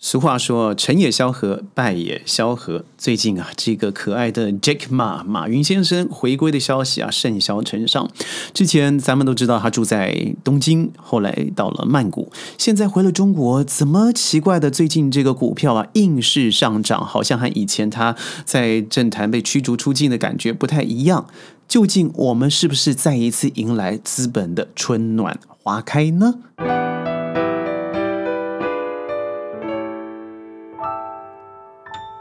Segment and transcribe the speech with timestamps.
[0.00, 2.84] 俗话说“成也萧何，败也萧何”。
[2.96, 8.08] 最近啊，这个可爱的 Jack Ma 马云先生回归的消息啊，甚嚣尘上。
[8.54, 13.64] 之前咱们都知道他住在东京，后来到了曼谷，现在回了中国。
[13.64, 14.70] 怎么奇怪的？
[14.70, 21.26] 最近这个股票啊，硬是上涨，好像和以前他在政坛被驱逐出境的感觉不太一样。
[21.66, 26.34] 究竟我们是不是再一次迎来资本的春暖花开呢？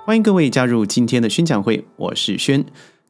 [0.08, 2.64] 欢迎各位加入今天的宣讲会，我是轩。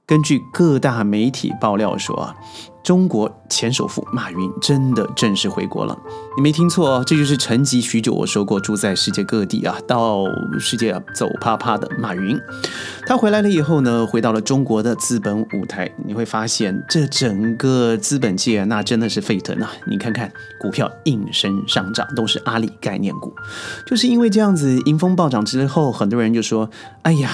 [0.08, 2.34] 根据各大媒体爆料说啊。
[2.82, 6.00] 中国前首富马云真的正式回国了，
[6.38, 10.24] 你没听错，这就是沉寂许久，我说过住在世界各地啊，到
[10.58, 12.40] 世界走啪啪的马云。
[13.06, 19.70] 他回来了以后呢，回到了中国的资本舞台，你会发现这整个资本界那真的是沸腾啊！
[19.86, 23.36] 你看看股票应声上涨，都是阿里概念股，
[23.86, 26.70] 就是因为这样子迎风暴涨之后，很多人就说
[27.04, 27.32] ：“哎呀，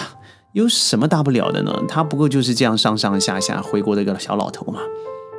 [0.53, 1.73] 有什么大不了的呢？
[1.87, 4.79] 他不过就是这样上上下下回国的一个小老头嘛。”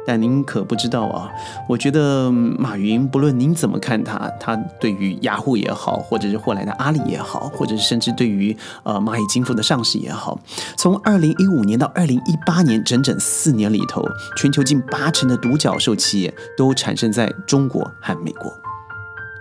[0.07, 1.31] 但您可不知道啊！
[1.67, 10.39] 我觉得马云，不论您怎么看他，他对于雅虎也好，或者是后来的阿里也好，或者是甚至对于呃蚂蚁金服的上市也好，
[10.77, 18.53] 从二零一五年到二零一八年整整四年里头，全球近八成的独角兽企业都产生在中国和美国。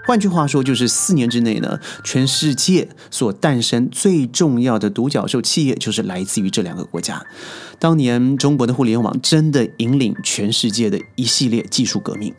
[0.05, 7.25] 换句话说，就是四年之内呢，全世界所诞生最重要的独角兽企业，就是来自于这两个国家。
[7.79, 12.33] 当年中国的互联网真的引领全世界的一系列技术革命。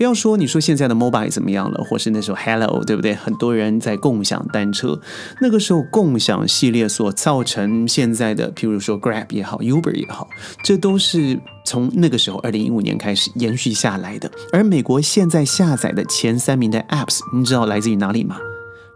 [0.00, 3.14] 不要说你说现在的 mobile 怎么样了，或是那时候 hello 对不对？
[3.14, 4.98] 很多人在共享单车，
[5.42, 10.26] 那个时候共享系列所造成现在的，譬如说 Grab 也好，Uber 也好，
[10.64, 14.30] 这都是从那个时候二零一五年开始延续下来的。
[14.54, 18.38] 而美国现在下载的前三名的 apps，你知道来自于哪里吗？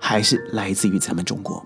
[0.01, 1.63] 还是来自于咱们中国。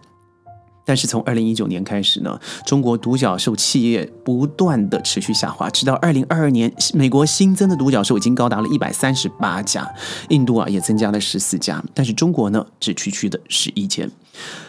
[0.89, 9.87] 但是从二零一九年开始呢，中国独角兽企业不断的持续下滑，直到二零二二年，美国新增的独角兽已经高达了一百三十八家，
[10.31, 14.11] 印度啊也增加了十四家，但是中国呢只区区的十一间。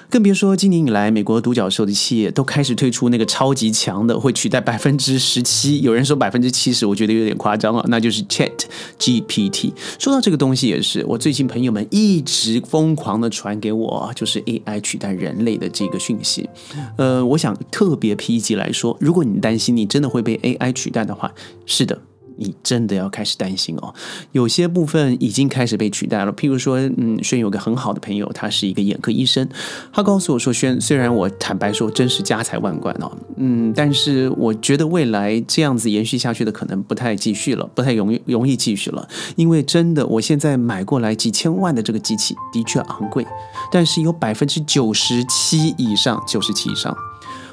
[0.09, 8.51] 更别说今年以来，美国独角兽的企业都开始推出那个超级强的，会取代百分之十七，有人说百分之七十，我觉得有点夸张了，那就是 Chat
[8.97, 9.71] GPT。
[9.99, 16.49] 说到这个东西，也是我最近朋友们一直疯狂的传给我，就是 AI 取代人类的这个讯息。
[16.97, 21.31] 呃，我想特别批级来说，如果你担心你真的会被 AI 取代的话，
[21.67, 22.01] 是的。
[22.39, 23.93] 你真的要开始担心哦，
[24.31, 26.33] 有些部分已经开始被取代了。
[26.33, 29.47] 譬如说，嗯，轩有个很好的朋友，他是一个眼科医生，
[29.91, 43.27] 他告诉我说：“轩，虽然我坦白说真是家财万贯哦，嗯，但是我觉得未来这样子延续下去的可能不太继续了，不太容易容易继续了，因为真的，我现在买过来几千万的这个机器的确昂贵，
[43.71, 46.95] 但是有百分之九十七以上，九十七以上。”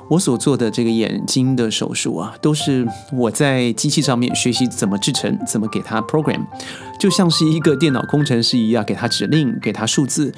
[0.09, 6.47] 我所做的这个眼睛的手术啊，都是我在机器上面学习怎么制成，怎么给它 program，
[6.99, 10.33] 就像是一个电脑工程师一样，给他指令，给他数字，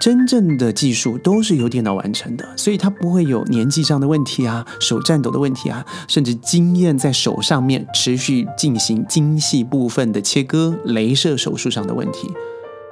[0.00, 12.30] 真正的技术都是由电脑完成的，所以它不会有年纪上的问题啊，手颤抖的问题啊，甚至经验在手上面持续进行精细部分的切割、镭射手术上的问题。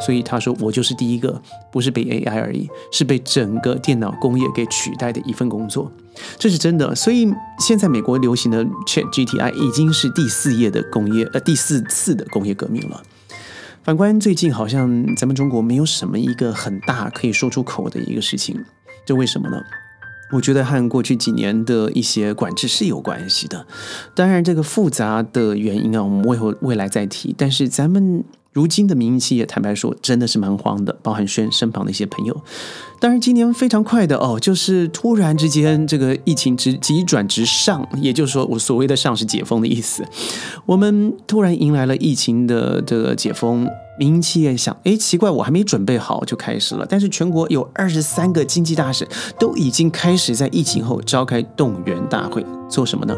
[0.00, 5.90] 所以他说，我就是第一个不是被 AI 而已，是被整个电脑工业给取代的一份工作，
[6.36, 6.94] 这是真的。
[6.94, 13.02] 所以现在美国流行的 ChatGPT 已经是第四页的工业，呃，第四次的工业革命了。
[13.84, 18.64] 反观最近，好像咱们中国没有什么一个很大可以说出口的一个事情，
[19.06, 19.62] 这为什么呢？
[20.32, 23.66] 我觉得和过去几年的一些管制是有关系的。
[24.14, 27.34] 当然，这个复杂的原因啊，我们未后未来再提。
[27.38, 28.24] 但是咱们。
[28.58, 32.36] 如今的民营企业，坦白说，真的是蛮慌的，包含轩身旁的一些朋友。
[32.98, 40.04] 当然，今年非常快的哦，就是突然之间，这个疫情直急转直上，也就是说，我所谓的“上”是解封的意思。
[40.66, 46.84] 我们突然迎来了疫情的这个解封，民营企业想，哎，奇怪，我还没准备好就开始了。
[46.88, 49.06] 但是全国有二十三个经济大省
[49.38, 53.14] 都已经开始在疫情后召开动员大会，做什么呢？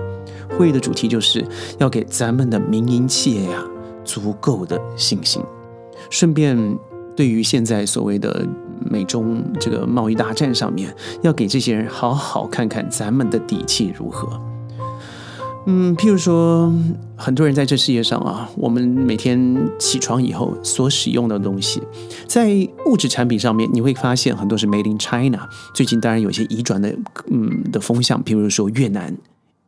[0.58, 1.42] 会议的主题就是
[1.78, 3.64] 要给咱们的民营企业呀。
[4.04, 5.42] 足够的信心，
[6.10, 6.78] 顺便
[7.16, 8.46] 对于现在所谓的
[8.90, 14.40] 美中这个贸易大战上面，要给这些人好好看看咱们的底气如何。
[15.66, 16.72] 嗯，譬如说，
[17.16, 21.82] 很多人在这世界上啊，我们每天起床以后所使用的东西，
[22.26, 22.48] 在
[22.86, 25.46] 物质产品上面，你会发现很多是 Made in China。
[25.74, 26.96] 最近当然有些移转的
[27.30, 29.14] 嗯的风向，譬如说越南、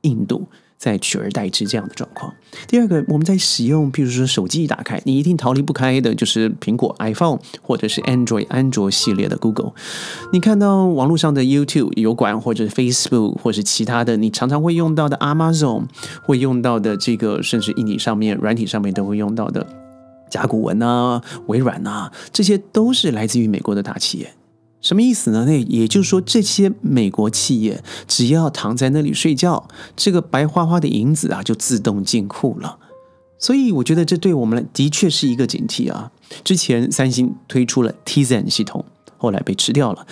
[0.01, 0.47] 印度。
[0.83, 2.35] 在取而代之这样的状况。
[2.67, 9.75] 第二个，我们在使用，譬如说手机一打开，你一定逃离不开的就是苹果 iPhone 或者是 Android 安卓系列的 Google。
[10.33, 15.85] 你看到网络上的 YouTube 油管，或者 Facebook，或是其他的，你常常会用到的 Amazon，
[16.25, 19.65] 会用到的这个，甚至硬体上面、软体上面都会用到的
[20.29, 24.35] 甲骨文啊、微软啊，这些都是来自于美国的大企业。
[24.83, 25.45] 什么意思呢？
[25.47, 32.79] 那也就是说，这些美国企业只要躺在那里睡觉，这个白花花的银子啊就自动进库了。
[33.39, 36.11] 所以我觉得这对我们的确是一个警惕啊。
[36.45, 38.85] 之前三星推出了 Tizen 系统，
[39.17, 40.07] 后来被吃掉了。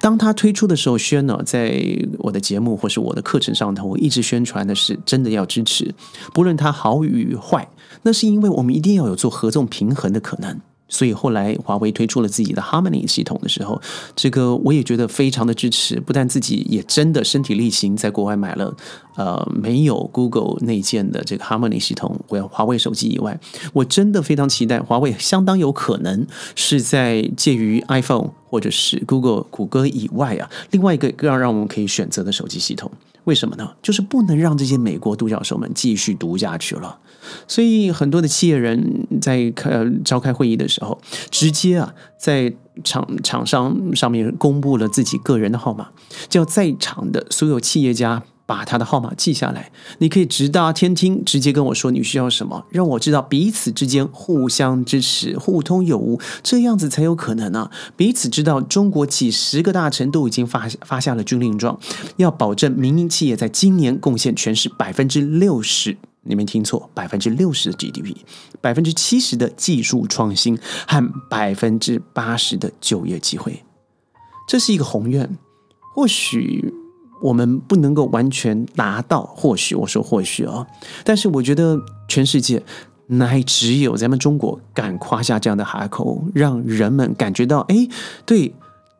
[0.00, 1.82] 当他推出的时候，轩呢在
[2.18, 5.94] 我的节目或是我的课程上头，我一直宣传的是真的要支持，
[6.32, 7.68] 不论它好与坏，
[8.02, 10.60] 那是因为我们一定要有做合纵平衡的可能。
[10.88, 13.80] 所以后来华为推出了自己的 Harmony 系统的时候，
[14.16, 16.00] 这个我也觉得非常的支持。
[16.00, 18.74] 不但自己也真的身体力行，在国外买了
[19.16, 23.38] 呃没有 Google 内建的这个 Harmony 系统，我要华为手机以外，
[23.72, 32.90] 我真的非常期待华为相当有可能是在介于 iPhone 或者是 Google 谷歌以外啊，另外一个更让我们可以选择的手机系统。
[33.24, 33.70] 为什么呢？
[33.82, 36.98] 就是不能让这些美国独角兽们继续独下去了。
[37.46, 42.52] 所以很多的企业人在开呃召开会议的时候，直接啊在
[42.84, 45.88] 厂厂商上面公布了自己个人的号码，
[46.28, 48.22] 叫在场的所有企业家。
[48.48, 57.70] 把他的号码记下来，你可以直达天听，直接跟我说你需要什么，让我知道彼此之间互相支持、互通有无，这样子才有可能啊！
[57.94, 61.78] 彼此知道中国几十个大臣都已经发发下了军令状，
[62.16, 68.16] 要保证民营企业在今年贡献全市百分之六十，你没听错，百分之六十的 GDP，
[68.60, 73.64] 百分之七十的技术创新和百分之八十的就业机会，
[74.48, 75.38] 这是一个宏愿，
[75.94, 76.74] 或许。
[77.20, 80.64] 我们不能够完全达到，或许我说或许啊，
[81.02, 81.76] 但是我觉得
[82.06, 82.62] 全世界
[83.08, 87.88] 乃只有咱们中国敢夸下这样的海口，让人们感觉到，哎，
[88.24, 88.54] 对，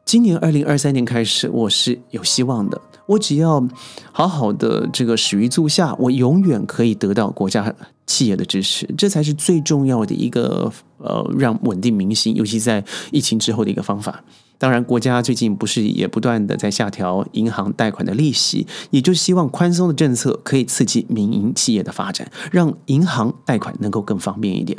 [0.09, 2.81] 今年二零二三年开始，我是有希望的。
[3.05, 3.63] 我只要
[4.11, 7.75] 好好的这个始于足下，我永远可以得到国家
[8.07, 12.83] 企业的支持，这才是最重要的一个呃，让稳定民心，尤其在
[13.13, 14.25] 疫情之后的一个方法。
[14.57, 24.79] 当然，国家最近不是也不断的在下调银行贷款的利息，也就希望宽松的政策可以刺激民营企业的发展，让银行贷款能够更方便一点。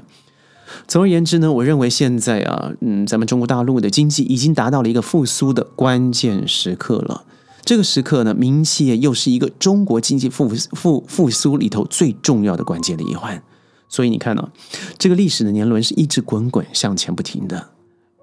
[0.87, 7.23] 总而言之呢，我认为现在啊，嗯，咱们中国大陆的经济已经达到了一个复苏的关键时刻了。
[7.63, 13.43] 这个时刻呢，民营企业又是一个中国经济复复复苏里头最重要的关键的一环。
[13.87, 14.49] 所以你看呢，
[14.97, 17.69] 这个历史的年轮是一直滚滚向前不停的。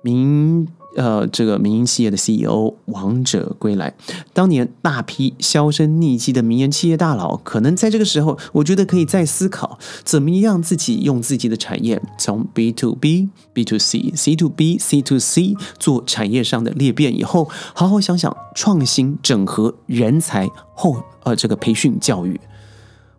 [0.03, 0.67] 民
[0.97, 3.95] 呃，这个民营企业的 CEO 王者归来，
[4.33, 22.41] 当年大批销声匿迹的民营企业大佬，可能在这个时候，我觉得可以再思考，怎么样自己用自己的产业从 B to B、B to C、C to B、C to C 做产业上的裂变，以后好好想想创新整合人才后呃这个培训教育，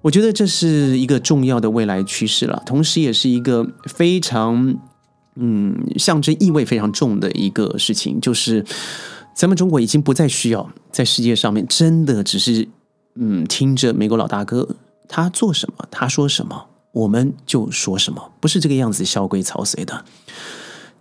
[0.01, 4.79] 我觉得这是一个重要的未来趋势了，同时也是一个非常。
[5.39, 8.65] 嗯，象征意味非常重的一个事情，就是
[9.35, 12.67] 咱们中国已经不再需要在世界上面真的只是
[13.15, 14.75] 嗯听着美国老大哥
[15.07, 20.03] 他做什么，他说什么，我们就说什么，不是这个样子萧规曹随的。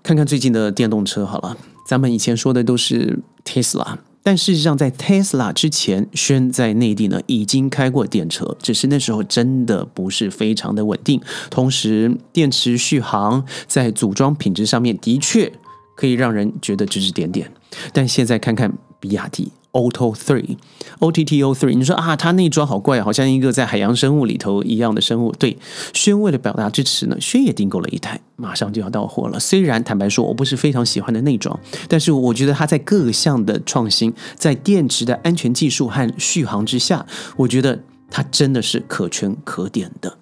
[0.02, 1.56] 看看最近的电动车好了，
[1.88, 3.96] 咱们以前说的都是 Tesla。
[4.26, 15.52] 但事实上，在 Tesla 之前，轩在内地呢已经开过电车，只是那时候真的不是非常的稳定，同时电池续航在组装品质上面的确
[15.94, 17.48] 可以让人觉得指指点点。
[17.92, 19.52] 但现在看看比亚迪。
[19.76, 25.30] Otto Three，O T T O Three，你说啊，它内装好怪，好像一个在海洋生物里头一样的生物。
[25.32, 25.58] 对，
[25.92, 29.38] 轩为了表达支持呢，轩也订购了一台，马上就要到货了。
[29.38, 37.04] 虽然坦白说，我不是非常喜欢的内装，但是我觉得它在各项的创新，在电池的安全技术和续航之下，
[37.36, 40.16] 我觉得它真的是可圈可点的。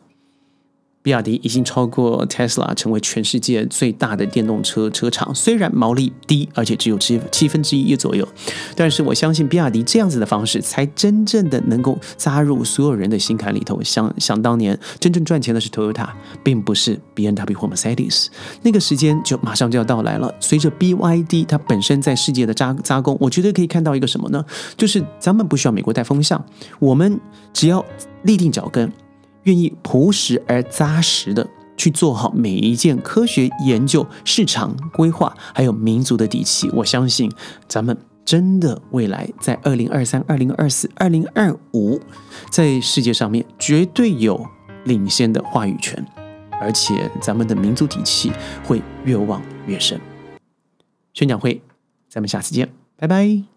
[1.04, 8.26] 比亚迪已经超过 Tesla 成为全世界最大的电动车车厂，虽然毛利低，而且只有七七分之一左右，
[8.75, 13.82] 但是我相信比亚迪这样子的方式，才真正的能够扎入所有人的心坎里头。
[13.82, 16.08] 想想当年真正赚钱的是 Toyota，
[16.42, 18.28] 并不是 B N W 或 Mercedes，
[18.62, 20.34] 那个时间就马上就要到来了。
[20.40, 24.42] 随着 B Y D 它本身在世界的扎扎工，我觉得可以看到一个什么呢？
[24.78, 26.42] 就是咱们不需要美国带风向，
[26.78, 27.20] 我们
[27.52, 27.84] 只要
[28.23, 28.90] 立定脚跟。
[29.44, 37.30] 愿意朴实而扎实的去做好每一件科学研究、市场规划，还有民族的底气，我相信
[37.66, 42.00] 咱们真的未来在二零二三、二零二四、二零二五，
[42.50, 44.46] 在世界上面绝对有
[44.84, 46.04] 领先的话语权，
[46.60, 48.32] 而且咱们的民族底气
[48.64, 50.00] 会越旺越深。
[51.12, 51.60] 宣讲会，
[52.08, 53.53] 咱们下次见，拜拜。